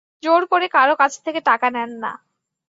[0.23, 2.11] জোর করে কারও কাছ থেকে টাকা নেন না।